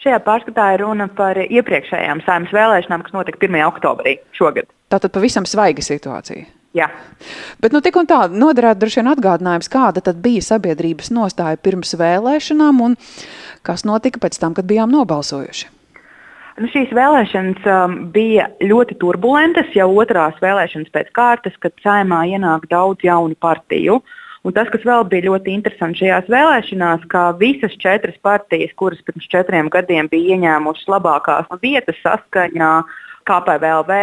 [0.00, 3.58] Šajā pārskatā ir runa par iepriekšējām saimnes vēlēšanām, kas notika 1.
[3.66, 4.70] oktobrī šogad.
[4.88, 6.46] Tātad pavisam svaiga situācija.
[6.72, 6.86] Jā.
[7.60, 11.92] Bet nu, tik un tā noderētu droši vien atgādinājums, kāda tad bija sabiedrības nostāja pirms
[11.98, 12.96] vēlēšanām un
[13.66, 15.68] kas notika pēc tam, kad bijām nobalsojuši.
[16.60, 22.68] Nu, šīs vēlēšanas um, bija ļoti turbulentas, jau otrās vēlēšanas pēc kārtas, kad saimā ienāk
[22.72, 24.00] daudz jaunu partiju.
[24.40, 29.28] Un tas, kas vēl bija ļoti interesanti šajās vēlēšanās, ka visas četras partijas, kuras pirms
[29.28, 32.70] četriem gadiem bija ieņēmušas labākās vietas saskaņā
[33.28, 33.98] KPVLV,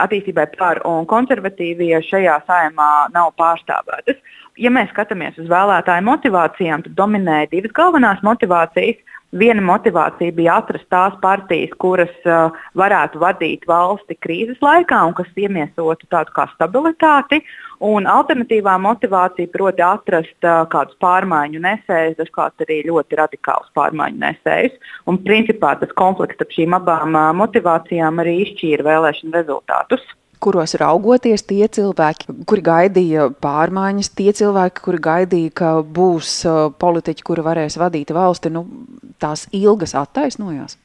[0.00, 4.16] attīstībai par un konservatīvie šajā saimā nav pārstāvētas.
[4.56, 9.02] Ja mēs skatāmies uz vēlētāju motivācijām, tad dominēja divas galvenās motivācijas.
[9.34, 15.30] Viena motivācija bija atrast tās partijas, kuras uh, varētu vadīt valsti krīzes laikā un kas
[15.34, 17.40] iemiesotu tādu kā stabilitāti.
[17.84, 24.78] Un alternatīvā motivācija proti atrast uh, kādus pārmaiņu nesējus, dažkārt arī ļoti radikālus pārmaiņu nesējus.
[25.10, 30.12] Un principā tas konflikts starp šīm abām uh, motivācijām arī izšķīra vēlēšanu rezultātus
[30.44, 37.24] kuros raugoties tie cilvēki, kuri gaidīja pārmaiņas, tie cilvēki, kuri gaidīja, ka būs uh, politiķi,
[37.24, 38.66] kuri varēs vadīt valsti, nu,
[39.24, 40.78] tās ilgas attaisnojās?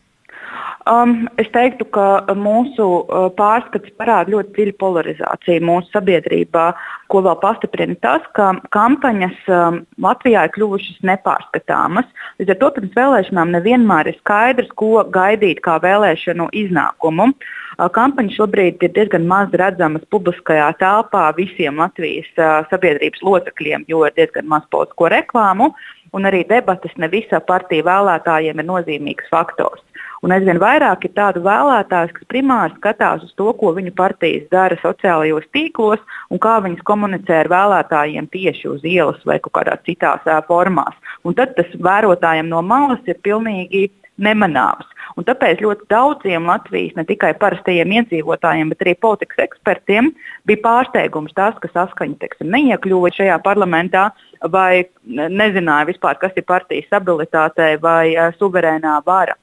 [0.90, 2.06] Um, es teiktu, ka
[2.40, 6.64] mūsu uh, pārskats parāda ļoti dziļu polarizāciju mūsu sabiedrībā,
[7.12, 12.08] ko vēl pastiprina tas, ka kampaņas um, Latvijā ir kļuvušas nepārskatāmas.
[12.40, 17.30] Līdz ar to pirms vēlēšanām nevienmēr ir skaidrs, ko gaidīt kā vēlēšanu iznākumu.
[17.36, 24.02] Uh, kampaņas šobrīd ir diezgan maz redzamas publiskajā telpā visiem Latvijas uh, sabiedrības locekļiem, jo
[24.08, 25.74] ir diezgan maz politisko reklāmu,
[26.14, 29.84] un arī debatas ne visā partiju vēlētājiem ir nozīmīgs faktors.
[30.20, 34.76] Un aizvien vairāk ir tādu vēlētāju, kas primāri skatās uz to, ko viņu partijas dara
[34.82, 40.98] sociālajos tīklos un kā viņas komunicē ar vēlētājiem tieši uz ielas vai kādās citās formās.
[41.24, 43.88] Un tad tas vērotājiem no malas ir pilnīgi
[44.20, 44.88] nemanāms.
[45.20, 50.14] Un tāpēc ļoti daudziem Latvijas ne tikai parastajiem iedzīvotājiem, bet arī politikas ekspertiem
[50.48, 54.06] bija pārsteigums tas, ka saskaņa teiksim, neiekļuva šajā parlamentā
[54.54, 59.36] vai nezināja vispār, kas ir partijas stabilitāte vai uh, suverēnā vara.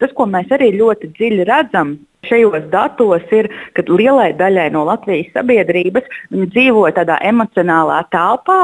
[0.00, 1.96] Tas, ko mēs arī ļoti dziļi redzam
[2.28, 8.58] šajos datos, ir, ka lielai daļai no Latvijas sabiedrības dzīvo tādā emocionālā telpā,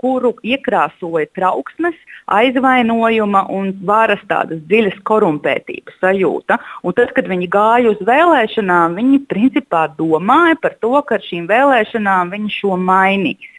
[0.00, 1.96] kuru iekrāsoja trauksmes,
[2.32, 6.58] aizvainojuma un varas tādas dziļas korumpētības sajūta.
[6.84, 11.48] Un tad, kad viņi gāja uz vēlēšanām, viņi principā domāja par to, ka ar šīm
[11.50, 13.50] vēlēšanām viņi šo mainīs.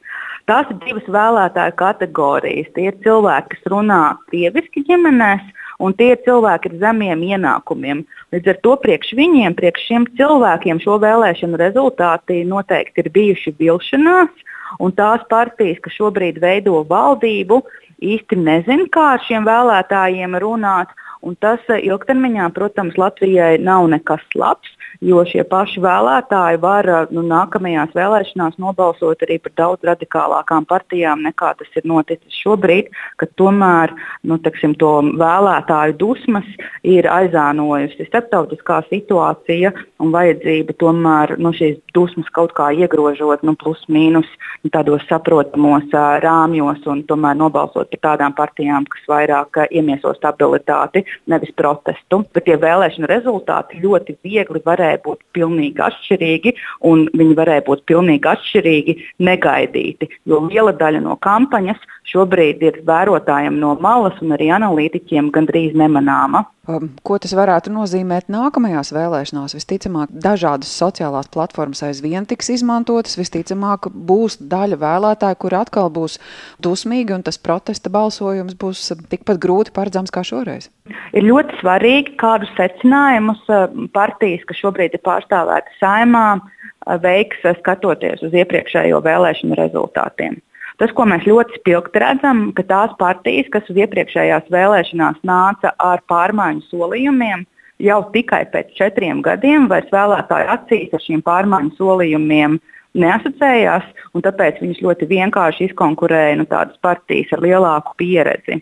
[0.50, 2.70] Tās ir divas vēlētāju kategorijas.
[2.76, 5.46] Tie ir cilvēki, kas runā krieviski ģimenēs,
[5.80, 8.04] un tie cilvēki ar zemiem ienākumiem.
[8.36, 14.46] Līdz ar to priekš viņiem, priekš šiem cilvēkiem šo vēlēšanu rezultāti noteikti ir bijuši vilšanās,
[14.80, 17.62] un tās partijas, kas šobrīd veido valdību,
[18.04, 20.92] īsti nezina, kā ar šiem vēlētājiem runāt.
[21.26, 27.94] Un tas ilgtermiņā, protams, Latvijai nav nekas labs jo šie paši vēlētāji var nu, nākamajās
[27.96, 33.94] vēlēšanās nobalsot arī par daudz radikālākām partijām nekā tas ir noticis šobrīd, kad tomēr
[34.28, 36.48] nu, teksim, to vēlētāju dusmas
[36.84, 43.82] ir aizānojusi starptautiskā situācija un vajadzība tomēr nu, šīs dusmas kaut kā iegrožot nu, plus
[43.92, 44.30] mīnus
[44.64, 50.14] nu, tādos saprotamos uh, rāmjos un tomēr nobalsot par tādām partijām, kas vairāk uh, iemieso
[50.18, 52.22] stabilitāti, nevis protestu.
[52.36, 56.56] Bet tie vēlēšana rezultāti ļoti viegli varēja būt pilnīgi atšķirīgi,
[56.90, 60.10] un viņi varēja būt pilnīgi atšķirīgi negaidīti.
[60.30, 61.82] Jo liela daļa no kampaņas
[62.12, 66.46] šobrīd ir vērotājiem no malas un arī analītiķiem gandrīz nemanāma.
[66.66, 69.54] Um, ko tas varētu nozīmēt nākamajās vēlēšanās?
[69.54, 73.20] Visticamāk, dažādas sociālās platformas aizvien tiks izmantotas.
[73.20, 76.18] Visticamāk, būs daļa vēlētāju, kur atkal būs
[76.66, 78.82] dusmīgi, un tas protesta balsojums būs
[79.12, 80.72] tikpat grūti paredzams kā šoreiz.
[81.14, 87.54] Ir ļoti svarīgi, kādus secinājumus uh, partijas, kas šobrīd ir pārstāvētas saimā, uh, veiks uh,
[87.62, 90.42] skatoties uz iepriekšējo vēlēšanu rezultātiem.
[90.82, 96.02] Tas, ko mēs ļoti spilgti redzam, ka tās partijas, kas uz iepriekšējās vēlēšanās nāca ar
[96.12, 97.46] pārmaiņu solījumiem,
[97.84, 102.58] jau tikai pēc četriem gadiem vairs vēlētāju acīs ar šiem pārmaiņu solījumiem
[102.96, 108.60] neasociējās, un tāpēc viņas ļoti vienkārši izkonkurēja nu, tādas partijas ar lielāku pieredzi.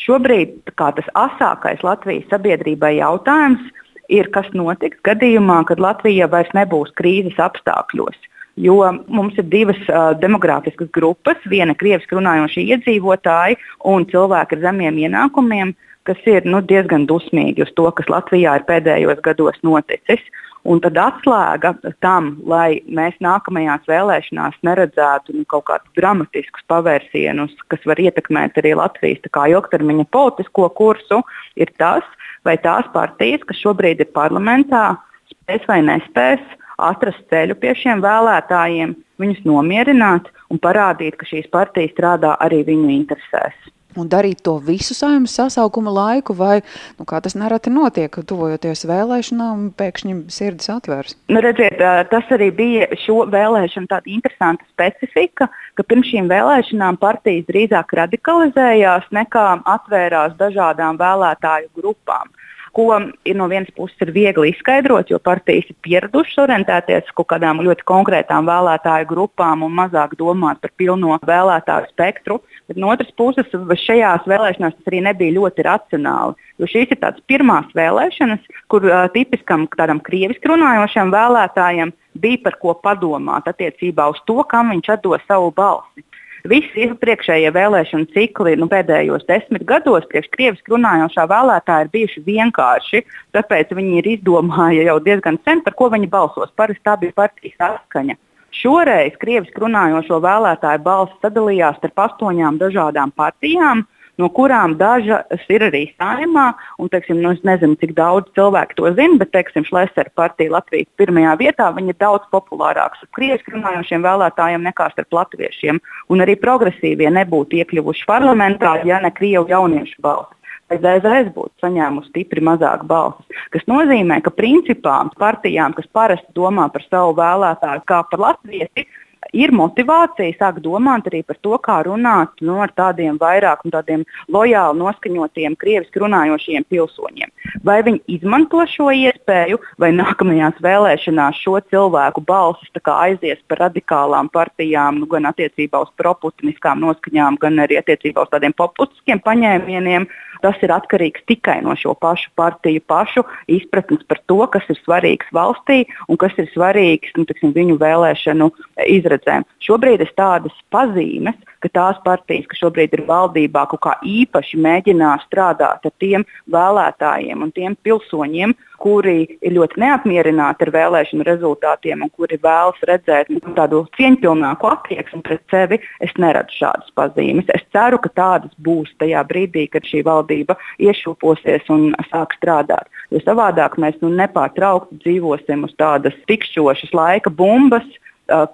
[0.00, 3.60] Šobrīd tas asākais Latvijas sabiedrībai jautājums
[4.08, 8.16] ir, kas notiks gadījumā, kad Latvija vairs nebūs krīzes apstākļos
[8.56, 11.38] jo mums ir divas uh, demogrāfiskas grupas.
[11.50, 13.58] Viena ir krieviski runājošie iedzīvotāji
[13.88, 15.74] un cilvēki ar zemiem ienākumiem,
[16.08, 20.22] kas ir nu, diezgan dusmīgi uz to, kas Latvijā ir pēdējos gados noticis.
[20.68, 21.72] Un tad atslēga
[22.04, 28.74] tam, lai mēs nākamajās vēlēšanās neredzētu nu, kaut kādus dramatiskus pavērsienus, kas var ietekmēt arī
[28.76, 31.22] Latvijas ilgtermiņa politisko kursu,
[31.56, 32.04] ir tas,
[32.44, 34.98] vai tās partijas, kas šobrīd ir parlamentā,
[35.32, 36.44] spēs vai nespēs
[36.88, 42.90] atrast ceļu pie šiem vēlētājiem, viņus nomierināt un parādīt, ka šīs partijas strādā arī viņu
[42.96, 46.60] interesēs un darīt to visu saimnes sasaukuma laiku, vai
[46.98, 51.16] nu, kā tas nereti notiek, tuvojoties vēlēšanām, pēkšņi sirds atvērs?
[51.32, 51.80] Nu, redziet,
[52.12, 59.10] tas arī bija šo vēlēšanu tāda interesanta specifika, ka pirms šīm vēlēšanām partijas drīzāk radikalizējās
[59.14, 59.46] nekā
[59.76, 62.30] atvērās dažādām vēlētāju grupām
[62.76, 62.86] ko
[63.24, 67.86] ir no vienas puses ir viegli izskaidrot, jo partijas ir pieradušas orientēties kaut kādām ļoti
[67.88, 72.40] konkrētām vēlētāju grupām un mazāk domāt par pilno vēlētāju spektru.
[72.70, 73.48] Bet no otras puses,
[73.84, 76.38] šajās vēlēšanās tas arī nebija ļoti racionāli.
[76.60, 82.58] Jo šīs ir tādas pirmās vēlēšanas, kur uh, tipiskam tādam krieviski runājošam vēlētājam bija par
[82.62, 86.04] ko padomāt attiecībā uz to, kam viņš atdos savu balsi.
[86.48, 93.02] Visi iepriekšējie vēlēšanu cikli nu, pēdējos desmit gados priekš krieviski runājošā vēlētāja ir bijuši vienkārši.
[93.36, 96.52] Tāpēc viņi ir izdomājuši jau diezgan sen, par ko viņi balsos.
[96.56, 98.16] Parasti tā bija partijas saskaņa.
[98.56, 103.84] Šoreiz krieviski runājošo vēlētāju balss sadalījās starp astoņām dažādām partijām,
[104.20, 106.50] no kurām dažas ir arī saimā.
[106.80, 110.90] Un, teiksim, nu, es nezinu, cik daudz cilvēku to zina, bet teiksim, Šlesera partija Latvijas
[111.00, 115.80] pirmajā vietā ir daudz populārāka ar krieviski runājošiem vēlētājiem nekā starp latviešiem.
[116.12, 120.36] Un arī progresīvie nebūtu iekļuvuši parlamentā, ja ne krievu jauniešu balss.
[120.70, 123.26] ZZS būtu saņēmusi stipri mazāk balsis.
[123.50, 128.86] Tas nozīmē, ka principā partijām, kas parasti domā par savu vēlētāju kā par latvieti,
[129.32, 134.04] ir motivācija sākt domāt arī par to, kā runāt nu, ar tādiem vairāk un tādiem
[134.32, 137.30] lojāli noskaņotiem, krieviski runājošiem pilsoņiem.
[137.66, 145.00] Vai viņi izmanto šo iespēju, vai nākamajās vēlēšanās šo cilvēku balsis aizies par radikālām partijām,
[145.00, 150.08] nu, gan attiecībā uz proputiniskām noskaņām, gan arī attiecībā uz tādiem populistiskiem paņēmieniem.
[150.44, 155.30] Tas ir atkarīgs tikai no šo pašu partiju pašu izpratnes par to, kas ir svarīgs
[155.36, 158.50] valstī un kas ir svarīgs nu, tiksim, viņu vēlēšanu
[158.86, 159.46] izredzēm.
[159.64, 165.26] Šobrīd ir tādas pazīmes, ka tās partijas, kas šobrīd ir valdībā, kaut kā īpaši mēģinās
[165.28, 172.12] strādāt ar tiem vēlētājiem un tiem pilsoņiem, kuri ir ļoti neapmierināti ar vēlēšanu rezultātiem un
[172.16, 177.50] kuri vēlas redzēt nu, tādu cieņpilnāku attieksmi pret sevi, es neredzu šādas pazīmes.
[177.54, 182.88] Es ceru, ka tādas būs tajā brīdī, kad šī valdība iešūposies un sāk strādāt.
[183.12, 187.86] Jo savādāk mēs nu, nepārtraukti dzīvosim uz tādas tikšķošas laika bumbas,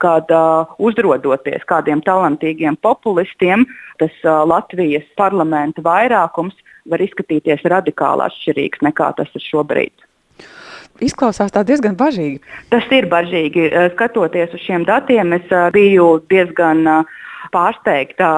[0.01, 3.67] kad uh, uzrodoties kādiem talantīgiem populistiem,
[4.01, 6.57] tas uh, Latvijas parlamenta vairākums
[6.89, 10.06] var izskatīties radikāli atšķirīgs nekā tas ir šobrīd.
[11.05, 12.41] Izklausās diezgan bažīgi.
[12.73, 13.69] Tas ir bažīgi.
[13.95, 16.87] Skatoties uz šiem datiem, es uh, biju diezgan
[17.55, 18.31] pārsteigta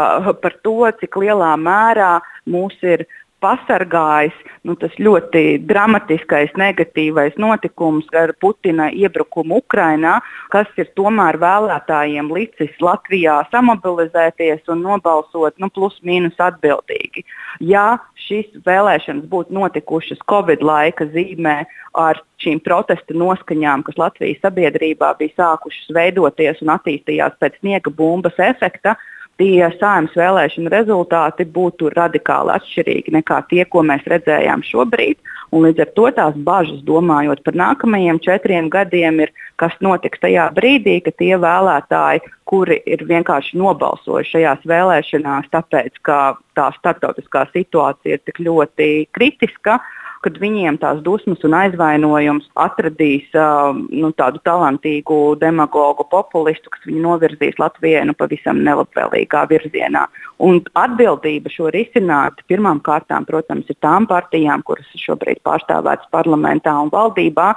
[0.42, 2.18] par to, cik lielā mērā
[2.50, 3.06] mūs ir
[3.44, 4.36] pasargājis
[4.66, 10.18] nu, tas ļoti dramatiskais, negatīvais notikums ar Putina iebrukumu Ukrajinā,
[10.52, 17.24] kas ir tomēr vēlētājiem licis Latvijā samobilizēties un nobalsot nu, plus-mínus atbildīgi.
[17.64, 17.98] Ja
[18.28, 21.60] šīs vēlēšanas būtu notikušas Covid laika zīmē
[21.98, 28.38] ar šīm protesta noskaņām, kas Latvijas sabiedrībā bija sākušas veidoties un attīstījās pēc sniega bumbas
[28.42, 28.96] efekta,
[29.38, 35.20] tie saimnes vēlēšanu rezultāti būtu radikāli atšķirīgi nekā tie, ko mēs redzējām šobrīd.
[35.54, 40.50] Un līdz ar to tās bažas, domājot par nākamajiem četriem gadiem, ir, kas notiks tajā
[40.56, 46.18] brīdī, kad tie vēlētāji, kuri ir vienkārši nobalsojuši šajās vēlēšanās, tāpēc ka
[46.58, 53.26] tā starptautiskā situācija ir tik ļoti kritiska, uh, kad viņiem tās dusmas un aizvainojums atradīs
[53.38, 60.06] uh, nu, tādu talantīgu demagogu populistu, kas viņu novirzīs Latvijai nu, pavisam nelabvēlīgā virzienā.
[60.44, 66.92] Un atbildība šo risināt pirmām kārtām, protams, ir tām partijām, kuras šobrīd pārstāvētas parlamentā un
[66.94, 67.52] valdībā,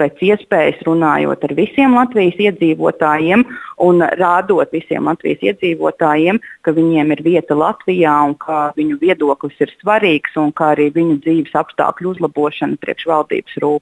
[0.00, 3.44] pēc iespējas runājot ar visiem Latvijas iedzīvotājiem
[3.86, 9.72] un rādot visiem Latvijas iedzīvotājiem, ka viņiem ir vieta Latvijā un ka viņu viedoklis ir
[9.80, 13.70] svarīgs un ka arī viņu dzīves apstākļu uzlabošana priekš valdības rūp.